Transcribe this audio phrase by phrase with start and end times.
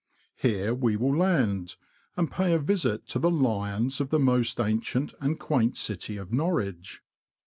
[0.35, 1.75] Here we will land,
[2.17, 6.33] and pay a visit to the lions of the most ancient and quaint city of
[6.33, 7.03] Norwich.